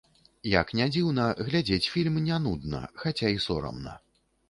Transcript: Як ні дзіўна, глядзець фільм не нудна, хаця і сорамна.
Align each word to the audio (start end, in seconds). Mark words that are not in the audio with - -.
Як 0.51 0.71
ні 0.79 0.87
дзіўна, 0.95 1.27
глядзець 1.51 1.89
фільм 1.97 2.19
не 2.31 2.43
нудна, 2.49 2.83
хаця 3.05 3.33
і 3.39 3.43
сорамна. 3.49 3.99